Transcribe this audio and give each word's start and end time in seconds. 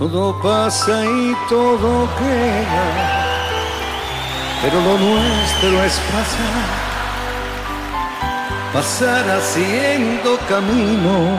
todo 0.00 0.34
pasa 0.40 1.04
y 1.04 1.36
todo 1.46 2.08
queda, 2.18 2.86
pero 4.62 4.80
lo 4.80 4.96
nuestro 4.96 5.84
es 5.84 6.00
pasar, 6.10 6.68
pasar 8.72 9.30
haciendo 9.30 10.38
camino, 10.48 11.36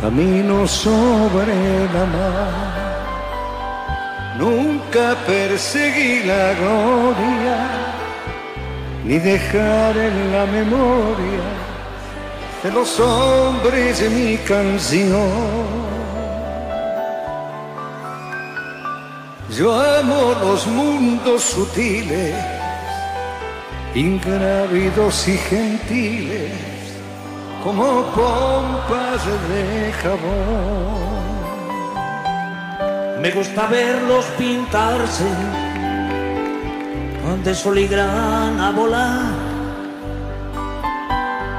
camino 0.00 0.64
sobre 0.68 1.88
la 1.92 2.04
mar. 2.14 2.76
Nunca 4.38 5.16
perseguí 5.26 6.22
la 6.22 6.54
gloria, 6.54 7.58
ni 9.04 9.18
dejar 9.18 9.96
en 9.96 10.32
la 10.32 10.46
memoria 10.46 11.46
de 12.62 12.70
los 12.70 13.00
hombres 13.00 14.08
mi 14.08 14.36
canción 14.36 15.85
Yo 19.56 19.72
amo 19.72 20.34
los 20.42 20.66
mundos 20.66 21.42
sutiles, 21.42 22.34
ingrávidos 23.94 25.26
y 25.28 25.38
gentiles, 25.38 26.52
como 27.64 28.02
pompas 28.14 29.24
de 29.48 29.92
jabón. 30.02 31.06
Me 33.22 33.30
gusta 33.30 33.66
verlos 33.68 34.26
pintarse, 34.36 35.24
de 37.42 37.54
sol 37.54 37.78
y 37.78 37.86
grana 37.86 38.72
volar, 38.72 39.32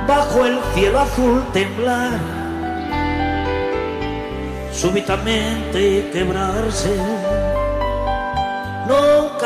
bajo 0.07 0.45
el 0.45 0.59
cielo 0.75 0.99
azul 0.99 1.43
temblar, 1.51 2.19
súbitamente 4.71 6.11
quebrarse 6.13 7.16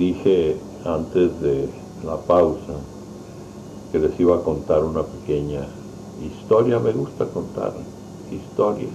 Dije 0.00 0.56
antes 0.86 1.40
de 1.42 1.68
la 2.06 2.16
pausa 2.16 2.80
que 3.92 3.98
les 3.98 4.18
iba 4.18 4.36
a 4.36 4.42
contar 4.42 4.82
una 4.82 5.02
pequeña 5.02 5.66
historia, 6.24 6.78
me 6.78 6.92
gusta 6.92 7.26
contar 7.26 7.74
historias. 8.32 8.90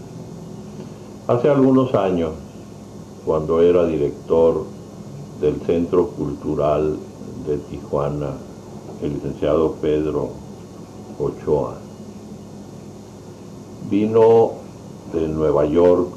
Hace 1.27 1.49
algunos 1.49 1.93
años, 1.93 2.31
cuando 3.23 3.61
era 3.61 3.85
director 3.85 4.63
del 5.41 5.61
Centro 5.61 6.07
Cultural 6.07 6.97
de 7.45 7.57
Tijuana, 7.57 8.31
el 9.03 9.13
licenciado 9.13 9.73
Pedro 9.73 10.29
Ochoa. 11.19 11.75
Vino 13.91 14.51
de 15.13 15.27
Nueva 15.27 15.65
York 15.65 16.07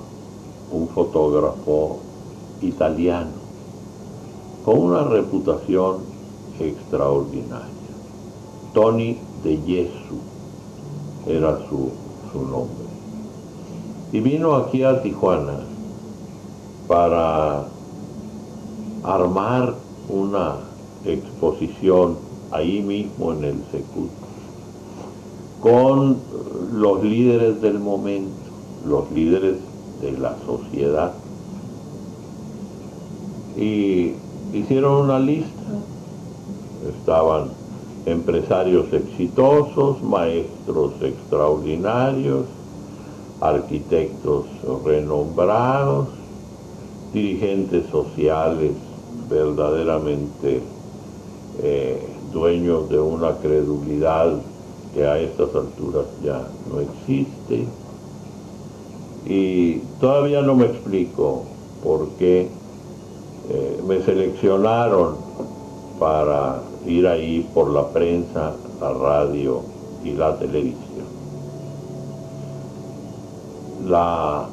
un 0.70 0.88
fotógrafo 0.88 1.98
italiano 2.62 3.37
con 4.68 4.80
una 4.80 5.02
reputación 5.02 6.00
extraordinaria. 6.60 7.72
Tony 8.74 9.16
de 9.42 9.56
Jesu 9.66 10.18
era 11.26 11.58
su, 11.70 11.90
su 12.30 12.42
nombre. 12.42 12.84
Y 14.12 14.20
vino 14.20 14.56
aquí 14.56 14.82
a 14.82 15.00
Tijuana 15.00 15.60
para 16.86 17.64
armar 19.04 19.74
una 20.10 20.56
exposición 21.06 22.16
ahí 22.50 22.82
mismo 22.82 23.32
en 23.32 23.44
el 23.44 23.64
Secut 23.72 24.10
con 25.62 26.18
los 26.74 27.02
líderes 27.02 27.62
del 27.62 27.78
momento, 27.78 28.36
los 28.86 29.10
líderes 29.12 29.56
de 30.02 30.12
la 30.12 30.36
sociedad. 30.44 31.14
Y 33.56 34.12
hicieron 34.52 35.04
una 35.04 35.18
lista, 35.18 35.50
estaban 36.88 37.48
empresarios 38.06 38.92
exitosos, 38.92 40.02
maestros 40.02 40.94
extraordinarios, 41.02 42.46
arquitectos 43.40 44.46
renombrados, 44.84 46.08
dirigentes 47.12 47.86
sociales 47.90 48.72
verdaderamente 49.28 50.60
eh, 51.62 52.02
dueños 52.32 52.88
de 52.88 53.00
una 53.00 53.36
credulidad 53.36 54.34
que 54.94 55.06
a 55.06 55.18
estas 55.18 55.54
alturas 55.54 56.06
ya 56.24 56.46
no 56.70 56.80
existe. 56.80 57.66
Y 59.26 59.78
todavía 60.00 60.40
no 60.42 60.54
me 60.54 60.66
explico 60.66 61.44
por 61.82 62.08
qué 62.18 62.48
eh, 63.50 63.82
me 63.86 64.02
seleccionaron 64.02 65.16
para 65.98 66.60
ir 66.86 67.06
ahí 67.06 67.48
por 67.54 67.70
la 67.70 67.88
prensa, 67.88 68.52
la 68.80 68.92
radio 68.92 69.62
y 70.04 70.12
la 70.12 70.36
televisión. 70.38 71.06
La, 73.86 74.46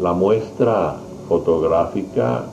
la 0.00 0.12
muestra 0.12 0.96
fotográfica, 1.28 2.44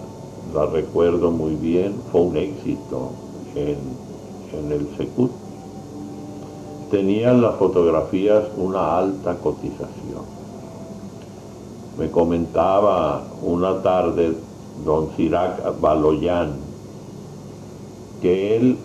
la 0.53 0.65
recuerdo 0.65 1.31
muy 1.31 1.55
bien, 1.55 1.95
fue 2.11 2.21
un 2.21 2.37
éxito 2.37 3.11
en, 3.55 3.77
en 4.57 4.71
el 4.71 4.87
Secut 4.97 5.31
tenían 6.93 7.41
las 7.41 7.55
fotografías 7.55 8.43
una 8.55 8.99
alta 8.99 9.33
cotización. 9.37 10.21
Me 11.97 12.11
comentaba 12.11 13.23
una 13.41 13.81
tarde 13.81 14.35
don 14.85 15.09
Sirac 15.15 15.79
Baloyán 15.79 16.73
que 18.21 18.55
él 18.55 18.77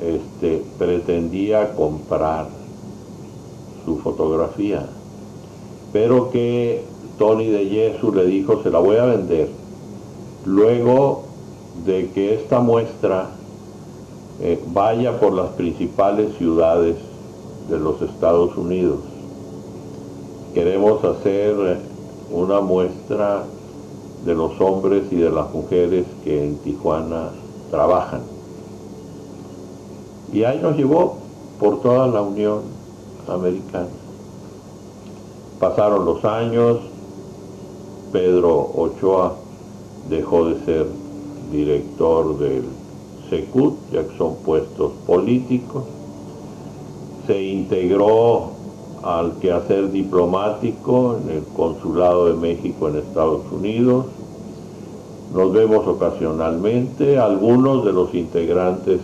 este, 0.00 0.62
pretendía 0.78 1.74
comprar 1.74 2.48
su 3.84 3.98
fotografía, 3.98 4.86
pero 5.92 6.30
que 6.30 6.82
Tony 7.18 7.48
de 7.48 7.68
Yesu 7.68 8.10
le 8.12 8.24
dijo 8.24 8.62
se 8.62 8.70
la 8.70 8.78
voy 8.78 8.96
a 8.96 9.04
vender 9.04 9.50
luego 10.46 11.24
de 11.84 12.08
que 12.10 12.34
esta 12.34 12.60
muestra 12.60 13.28
eh, 14.40 14.58
vaya 14.72 15.20
por 15.20 15.34
las 15.34 15.50
principales 15.50 16.34
ciudades 16.38 16.96
de 17.68 17.78
los 17.78 18.00
Estados 18.00 18.56
Unidos. 18.56 19.00
Queremos 20.54 21.04
hacer 21.04 21.78
una 22.32 22.62
muestra 22.62 23.44
de 24.24 24.34
los 24.34 24.60
hombres 24.60 25.04
y 25.10 25.16
de 25.16 25.30
las 25.30 25.52
mujeres 25.52 26.06
que 26.24 26.44
en 26.44 26.58
Tijuana 26.58 27.30
trabajan. 27.70 28.22
Y 30.32 30.44
ahí 30.44 30.60
nos 30.60 30.76
llevó 30.76 31.16
por 31.58 31.80
toda 31.80 32.06
la 32.06 32.22
Unión 32.22 32.60
Americana. 33.28 33.88
Pasaron 35.58 36.04
los 36.04 36.24
años, 36.24 36.78
Pedro 38.12 38.70
Ochoa 38.74 39.34
dejó 40.08 40.46
de 40.46 40.64
ser 40.64 40.86
director 41.52 42.38
del 42.38 42.64
SECUT, 43.28 43.74
ya 43.92 44.06
que 44.06 44.16
son 44.16 44.36
puestos 44.36 44.92
políticos, 45.06 45.84
se 47.26 47.42
integró 47.42 48.59
al 49.02 49.38
quehacer 49.38 49.90
diplomático 49.90 51.16
en 51.22 51.36
el 51.36 51.44
Consulado 51.44 52.26
de 52.26 52.34
México 52.34 52.88
en 52.88 52.96
Estados 52.96 53.42
Unidos. 53.50 54.06
Nos 55.34 55.52
vemos 55.52 55.86
ocasionalmente, 55.86 57.18
algunos 57.18 57.84
de 57.84 57.92
los 57.92 58.14
integrantes 58.14 59.00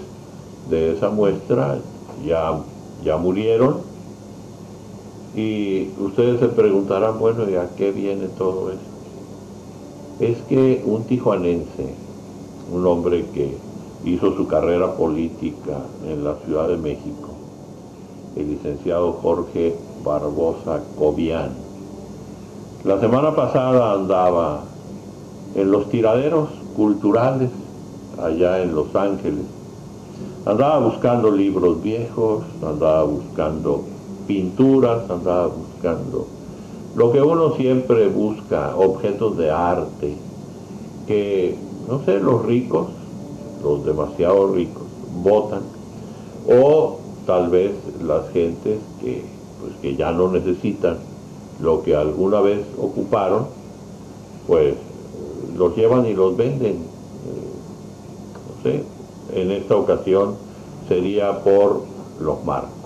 de 0.68 0.92
esa 0.92 1.08
muestra 1.08 1.78
ya, 2.26 2.58
ya 3.04 3.16
murieron. 3.16 3.76
Y 5.34 5.90
ustedes 6.00 6.40
se 6.40 6.48
preguntarán, 6.48 7.18
bueno, 7.18 7.48
¿y 7.48 7.54
a 7.54 7.68
qué 7.76 7.92
viene 7.92 8.26
todo 8.38 8.70
esto? 8.70 8.84
Es 10.18 10.38
que 10.48 10.82
un 10.84 11.04
tijuanense, 11.04 11.94
un 12.72 12.86
hombre 12.86 13.26
que 13.34 13.56
hizo 14.04 14.34
su 14.34 14.46
carrera 14.46 14.94
política 14.94 15.78
en 16.06 16.24
la 16.24 16.36
Ciudad 16.44 16.68
de 16.68 16.76
México, 16.76 17.28
el 18.34 18.50
licenciado 18.50 19.12
Jorge 19.12 19.74
Barbosa 20.06 20.82
Cobian. 20.96 21.50
La 22.84 23.00
semana 23.00 23.34
pasada 23.34 23.92
andaba 23.92 24.62
en 25.56 25.70
los 25.72 25.88
tiraderos 25.88 26.48
culturales 26.76 27.50
allá 28.22 28.62
en 28.62 28.76
Los 28.76 28.94
Ángeles. 28.94 29.44
Andaba 30.46 30.78
buscando 30.78 31.32
libros 31.32 31.82
viejos, 31.82 32.44
andaba 32.64 33.02
buscando 33.02 33.82
pinturas, 34.28 35.10
andaba 35.10 35.48
buscando 35.48 36.28
lo 36.94 37.12
que 37.12 37.20
uno 37.20 37.56
siempre 37.56 38.08
busca, 38.08 38.74
objetos 38.76 39.36
de 39.36 39.50
arte, 39.50 40.16
que, 41.06 41.58
no 41.88 42.00
sé, 42.04 42.20
los 42.20 42.46
ricos, 42.46 42.86
los 43.62 43.84
demasiado 43.84 44.54
ricos, 44.54 44.84
votan, 45.22 45.60
o 46.48 47.00
tal 47.26 47.50
vez 47.50 47.72
las 48.02 48.30
gentes 48.30 48.78
que, 49.00 49.35
pues, 49.60 49.72
que 49.82 49.96
ya 49.96 50.12
no 50.12 50.30
necesitan 50.30 50.98
lo 51.60 51.82
que 51.82 51.96
alguna 51.96 52.40
vez 52.40 52.60
ocuparon, 52.80 53.46
pues 54.46 54.74
los 55.56 55.76
llevan 55.76 56.06
y 56.06 56.14
los 56.14 56.36
venden. 56.36 56.74
Eh, 56.74 56.82
no 58.56 58.62
sé, 58.62 58.84
en 59.34 59.50
esta 59.50 59.76
ocasión 59.76 60.34
sería 60.88 61.42
por 61.42 61.82
los 62.20 62.44
marcos 62.44 62.76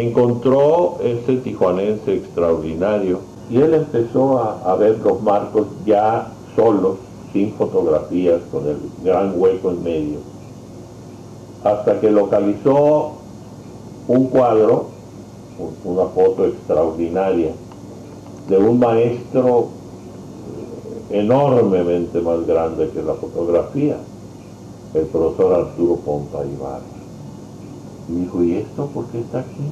encontró 0.00 0.98
este 1.02 1.36
tijuanense 1.36 2.14
extraordinario 2.14 3.20
y 3.50 3.58
él 3.58 3.74
empezó 3.74 4.38
a, 4.38 4.74
ver 4.76 4.98
los 4.98 5.22
marcos 5.22 5.66
ya 5.84 6.32
solos, 6.56 6.96
sin 7.32 7.52
fotografías, 7.54 8.40
con 8.50 8.66
el 8.66 8.76
gran 9.04 9.34
hueco 9.36 9.70
en 9.70 9.82
medio, 9.84 10.18
hasta 11.62 12.00
que 12.00 12.10
localizó 12.10 13.12
un 14.08 14.26
cuadro, 14.28 14.86
una 15.84 16.06
foto 16.06 16.46
extraordinaria, 16.46 17.52
de 18.48 18.58
un 18.58 18.78
maestro 18.78 19.68
enormemente 21.10 22.20
más 22.20 22.46
grande 22.46 22.90
que 22.90 23.02
la 23.02 23.14
fotografía, 23.14 23.96
el 24.94 25.06
profesor 25.06 25.54
Arturo 25.54 25.96
Pompa. 25.96 26.42
Y 28.08 28.14
dijo, 28.20 28.42
¿y 28.42 28.56
esto 28.56 28.86
por 28.86 29.06
qué 29.06 29.20
está 29.20 29.40
aquí? 29.40 29.64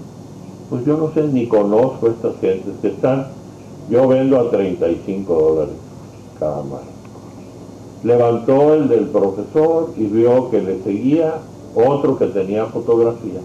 pues 0.71 0.85
yo 0.87 0.97
no 0.97 1.13
sé 1.13 1.29
ni 1.29 1.47
conozco 1.47 2.07
a 2.07 2.11
estas 2.11 2.37
gentes 2.41 2.73
que 2.81 2.89
están, 2.89 3.29
yo 3.91 4.09
vendo 4.09 4.41
a 4.41 4.51
35 4.51 5.35
dólares 5.35 5.75
cada 6.39 6.63
marco. 6.63 6.87
Levantó 8.03 8.75
el 8.75 8.89
del 8.89 9.07
profesor 9.07 9.91
y 9.97 10.05
vio 10.05 10.51
que 10.51 10.63
le 10.63 10.83
seguía 10.83 11.35
otro 11.75 12.19
que 12.19 12.27
tenía 12.27 12.67
fotografía. 12.67 13.41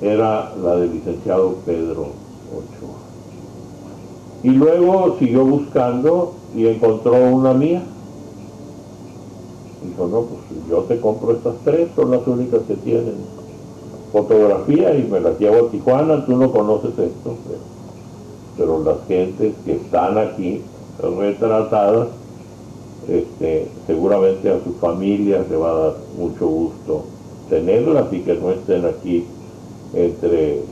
Era 0.00 0.54
la 0.62 0.76
del 0.76 0.92
licenciado 0.92 1.56
Pedro 1.66 2.12
Ochoa. 2.52 2.98
Y 4.42 4.50
luego 4.50 5.16
siguió 5.18 5.44
buscando 5.44 6.34
y 6.54 6.66
encontró 6.66 7.14
una 7.14 7.52
mía. 7.52 7.82
Dijo, 9.84 10.06
no, 10.06 10.22
pues 10.22 10.40
yo 10.68 10.78
te 10.82 11.00
compro 11.00 11.32
estas 11.32 11.54
tres, 11.64 11.88
son 11.96 12.10
las 12.10 12.26
únicas 12.26 12.60
que 12.68 12.74
tienen 12.74 13.38
fotografía 14.12 14.94
y 14.94 15.04
me 15.04 15.20
las 15.20 15.38
llevo 15.38 15.66
a 15.66 15.70
Tijuana, 15.70 16.24
tú 16.24 16.36
no 16.36 16.50
conoces 16.50 16.90
esto, 16.98 17.36
pero, 18.56 18.82
las 18.82 18.96
gentes 19.06 19.54
que 19.64 19.76
están 19.76 20.18
aquí 20.18 20.62
retratadas, 21.00 22.08
este, 23.08 23.68
seguramente 23.86 24.50
a 24.50 24.62
sus 24.64 24.76
familias 24.80 25.48
le 25.48 25.56
va 25.56 25.70
a 25.70 25.74
dar 25.74 25.94
mucho 26.18 26.46
gusto 26.46 27.04
tenerlas 27.48 28.12
y 28.12 28.20
que 28.20 28.34
no 28.34 28.50
estén 28.50 28.84
aquí 28.84 29.24
entre 29.94 30.62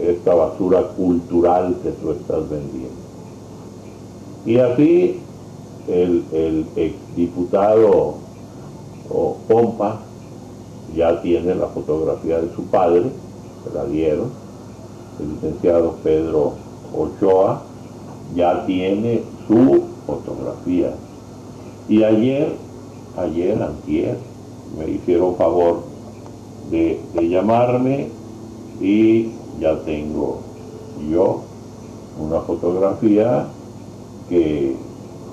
esta 0.00 0.34
basura 0.34 0.82
cultural 0.96 1.76
que 1.82 1.90
tú 1.90 2.12
estás 2.12 2.48
vendiendo. 2.48 3.04
Y 4.46 4.58
así 4.58 5.20
el, 5.88 6.24
el 6.32 6.66
exdiputado 6.76 8.24
Pompa 9.48 10.00
ya 10.94 11.20
tiene 11.22 11.54
la 11.54 11.66
fotografía 11.68 12.40
de 12.40 12.54
su 12.54 12.64
padre, 12.64 13.04
la 13.74 13.84
dieron, 13.84 14.30
el 15.20 15.34
licenciado 15.34 15.96
Pedro 16.02 16.54
Ochoa 16.96 17.62
ya 18.34 18.64
tiene 18.66 19.22
su 19.46 19.82
fotografía. 20.06 20.94
Y 21.88 22.02
ayer, 22.02 22.52
ayer, 23.16 23.62
antier, 23.62 24.16
me 24.78 24.90
hicieron 24.90 25.36
favor 25.36 25.82
de, 26.70 27.00
llamarme 27.28 28.08
y 28.80 29.30
ya 29.60 29.78
tengo 29.84 30.40
yo 31.10 31.42
una 32.18 32.40
fotografía 32.40 33.46
que 34.28 34.76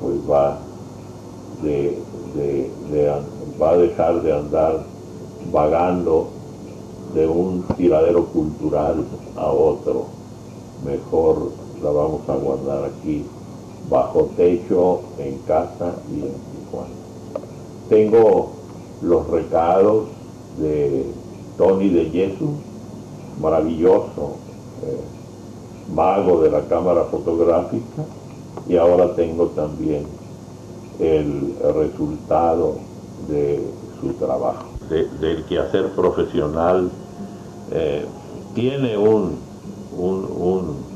pues 0.01 0.15
va 0.29 0.59
de, 1.61 1.97
va 3.61 3.69
a 3.71 3.77
dejar 3.77 4.21
de 4.21 4.33
andar 4.33 4.83
vagando 5.51 6.27
de 7.13 7.27
un 7.27 7.63
tiradero 7.77 8.25
cultural 8.25 9.03
a 9.35 9.51
otro. 9.51 10.05
Mejor 10.85 11.51
la 11.83 11.91
vamos 11.91 12.21
a 12.27 12.35
guardar 12.35 12.85
aquí, 12.85 13.23
bajo 13.89 14.29
techo, 14.35 15.01
en 15.19 15.37
casa 15.39 15.93
y 16.09 16.21
en 16.21 16.33
Tijuana. 16.33 16.95
Tengo 17.89 18.51
los 19.01 19.27
recados 19.27 20.05
de 20.59 21.05
Tony 21.57 21.89
de 21.89 22.05
Jesús, 22.05 22.49
maravilloso 23.41 24.35
eh, 24.83 25.01
mago 25.93 26.41
de 26.41 26.51
la 26.51 26.61
cámara 26.61 27.03
fotográfica, 27.05 28.03
y 28.67 28.77
ahora 28.77 29.15
tengo 29.15 29.47
también 29.47 30.05
el 30.99 31.55
resultado 31.75 32.75
de 33.27 33.61
su 33.99 34.13
trabajo. 34.13 34.65
Del 35.19 35.45
quehacer 35.45 35.89
profesional 35.91 36.91
eh, 37.71 38.05
tiene 38.53 38.97
un, 38.97 39.37
un, 39.97 40.91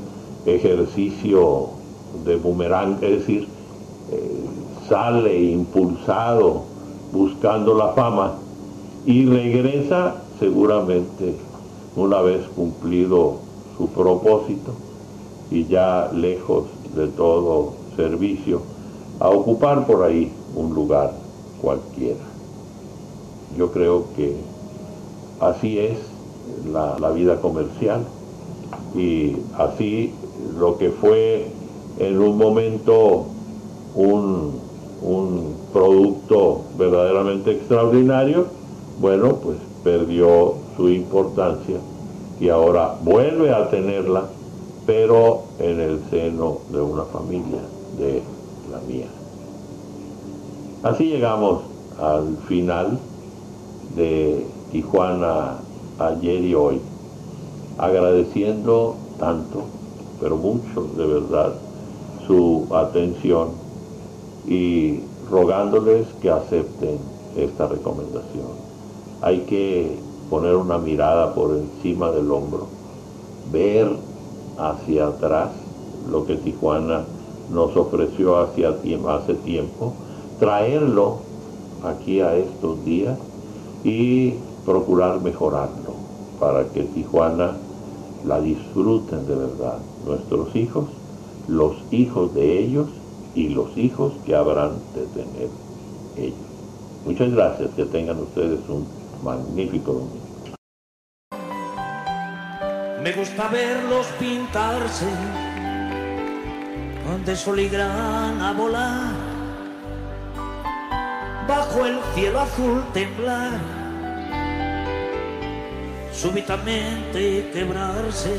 ejercicio 0.45 1.69
de 2.23 2.35
boomerang, 2.35 2.97
es 3.01 3.19
decir, 3.19 3.47
eh, 4.11 4.45
sale 4.87 5.41
impulsado 5.41 6.61
buscando 7.11 7.73
la 7.73 7.93
fama 7.93 8.33
y 9.05 9.25
regresa 9.25 10.15
seguramente 10.39 11.35
una 11.95 12.21
vez 12.21 12.45
cumplido 12.55 13.37
su 13.77 13.87
propósito 13.87 14.73
y 15.51 15.65
ya 15.65 16.11
lejos 16.13 16.65
de 16.95 17.07
todo 17.07 17.73
servicio, 17.95 18.61
a 19.19 19.29
ocupar 19.29 19.85
por 19.85 20.03
ahí 20.03 20.31
un 20.55 20.73
lugar 20.73 21.13
cualquiera. 21.61 22.23
Yo 23.57 23.71
creo 23.71 24.05
que 24.15 24.35
así 25.39 25.79
es 25.79 25.97
la, 26.71 27.09
vida 27.11 27.39
comercial 27.39 28.05
y 28.95 29.37
así 29.57 30.13
lo 30.59 30.77
que 30.77 30.89
fue 30.89 31.47
en 31.99 32.19
un 32.19 32.37
momento 32.37 33.25
un, 33.93 34.59
un 35.01 35.55
producto 35.71 36.61
verdaderamente 36.77 37.51
extraordinario, 37.51 38.47
bueno, 38.99 39.35
pues 39.35 39.57
perdió 39.83 40.64
su 40.75 40.89
importancia 40.89 41.77
y 42.39 42.49
ahora 42.49 42.95
vuelve 43.01 43.53
a 43.53 43.69
tenerla, 43.69 44.23
pero 44.85 45.43
en 45.59 45.79
el 45.79 45.99
seno 46.09 46.59
de 46.71 46.81
una 46.81 47.03
familia, 47.03 47.61
de 47.97 48.21
la 48.71 48.79
mía. 48.81 49.07
Así 50.83 51.05
llegamos 51.05 51.61
al 51.99 52.37
final 52.47 52.99
de 53.95 54.45
Tijuana 54.71 55.57
ayer 55.97 56.43
y 56.43 56.53
hoy, 56.53 56.81
agradeciendo 57.77 58.95
tanto, 59.17 59.63
pero 60.19 60.35
mucho 60.35 60.87
de 60.97 61.05
verdad, 61.05 61.53
su 62.27 62.67
atención 62.71 63.49
y 64.47 64.99
rogándoles 65.29 66.05
que 66.21 66.29
acepten 66.29 66.99
esta 67.37 67.67
recomendación. 67.67 68.65
Hay 69.21 69.39
que 69.41 69.97
poner 70.29 70.55
una 70.55 70.77
mirada 70.77 71.33
por 71.33 71.55
encima 71.55 72.11
del 72.11 72.31
hombro, 72.31 72.67
ver 73.51 73.89
hacia 74.57 75.07
atrás 75.07 75.49
lo 76.09 76.25
que 76.25 76.35
Tijuana 76.35 77.03
nos 77.51 77.75
ofreció 77.75 78.37
hace 78.37 79.33
tiempo, 79.43 79.93
traerlo 80.39 81.17
aquí 81.83 82.21
a 82.21 82.35
estos 82.35 82.83
días 82.85 83.17
y 83.83 84.33
procurar 84.65 85.21
mejorarlo 85.21 85.93
para 86.39 86.65
que 86.69 86.83
Tijuana 86.83 87.55
la 88.25 88.41
disfruten 88.41 89.27
de 89.27 89.35
verdad 89.35 89.77
nuestros 90.05 90.55
hijos, 90.55 90.85
los 91.47 91.75
hijos 91.91 92.33
de 92.33 92.59
ellos 92.59 92.87
y 93.35 93.49
los 93.49 93.77
hijos 93.77 94.13
que 94.25 94.35
habrán 94.35 94.71
de 94.95 95.05
tener 95.07 95.49
ellos. 96.17 96.37
Muchas 97.05 97.31
gracias, 97.31 97.69
que 97.75 97.85
tengan 97.85 98.19
ustedes 98.19 98.59
un 98.67 98.85
magnífico. 99.23 100.07
Me 103.01 103.11
gusta 103.13 103.47
verlos 103.49 104.07
pintarse 104.19 105.05
de 107.23 107.35
sol 107.35 107.57
grana 107.69 108.51
volar, 108.53 109.13
bajo 111.47 111.85
el 111.85 111.99
cielo 112.13 112.39
azul 112.41 112.83
temblar, 112.93 113.59
súbitamente 116.11 117.49
quebrarse, 117.51 118.35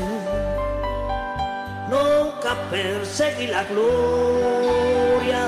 nunca 1.89 2.55
perseguir 2.69 3.49
la 3.49 3.63
gloria. 3.65 5.47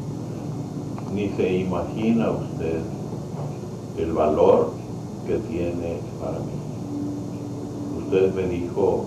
ni 1.13 1.29
se 1.29 1.53
imagina 1.59 2.31
usted 2.31 2.79
el 3.97 4.13
valor 4.13 4.71
que 5.27 5.37
tiene 5.37 5.99
para 6.19 6.39
mí. 6.39 8.05
Usted 8.05 8.33
me 8.33 8.47
dijo 8.47 9.05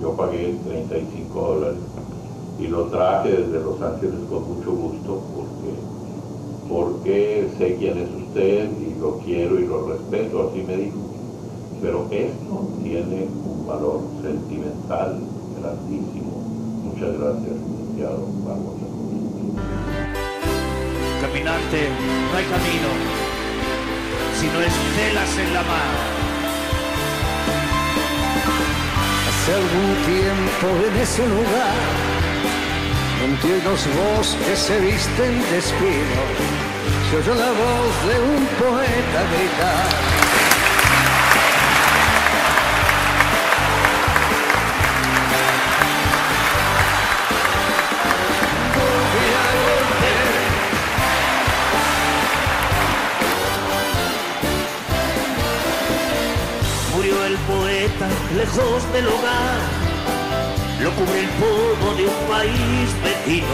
yo 0.00 0.12
pagué 0.12 0.54
35 0.66 1.40
dólares 1.40 1.78
y 2.58 2.66
lo 2.66 2.84
traje 2.84 3.30
desde 3.30 3.64
Los 3.64 3.80
Ángeles 3.80 4.20
con 4.28 4.46
mucho 4.46 4.72
gusto 4.72 5.22
porque, 5.34 6.68
porque 6.68 7.48
sé 7.58 7.76
quién 7.76 7.98
es 7.98 8.08
usted 8.10 8.70
y 8.80 9.00
lo 9.00 9.18
quiero 9.18 9.58
y 9.58 9.66
lo 9.66 9.86
respeto, 9.88 10.48
así 10.50 10.62
me 10.62 10.76
dijo. 10.76 10.98
Pero 11.80 12.06
esto 12.10 12.68
tiene 12.82 13.28
un 13.46 13.66
valor 13.66 14.00
sentimental 14.22 15.20
grandísimo. 15.60 16.32
Muchas 16.84 17.18
gracias, 17.18 17.50
licenciado 17.50 18.26
Barbosa. 18.46 18.93
Caminante, 21.24 21.88
no 22.30 22.36
hay 22.36 22.44
camino, 22.44 22.88
sino 24.38 24.60
estelas 24.60 25.38
en 25.38 25.54
la 25.54 25.62
mar 25.62 26.14
hace 29.28 29.54
algún 29.54 29.96
tiempo 30.04 30.66
en 30.86 31.00
ese 31.00 31.26
lugar, 31.26 31.76
donde 33.22 33.64
los 33.64 33.86
bosques 33.96 34.58
se 34.58 34.78
visten 34.80 35.40
de 35.50 35.58
espino, 35.58 36.20
se 37.08 37.16
oyó 37.16 37.34
la 37.40 37.52
voz 37.52 37.94
de 38.06 38.20
un 38.20 38.46
poeta 38.58 39.20
gritar. 39.32 40.23
Lejos 58.36 58.92
del 58.92 59.06
hogar, 59.06 59.58
lo 60.80 60.90
cubre 60.92 61.20
el 61.20 61.28
polvo 61.28 61.94
de 61.96 62.06
un 62.06 62.28
país 62.28 62.88
vecino. 63.02 63.46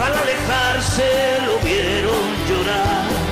Al 0.00 0.12
alejarse 0.12 1.04
lo 1.46 1.58
vieron 1.64 2.22
llorar. 2.48 3.23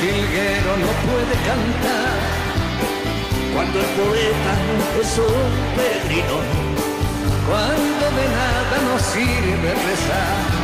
Jilguero 0.00 0.76
no 0.84 0.90
puede 1.06 1.34
cantar. 1.48 2.18
Cuando 3.54 3.80
el 3.80 3.86
poeta 3.98 4.52
es 5.00 5.18
un 5.18 5.48
peregrino, 5.76 6.36
cuando 7.48 8.04
de 8.18 8.26
nada 8.28 8.76
nos 8.88 9.02
sirve 9.02 9.74
rezar 9.74 10.59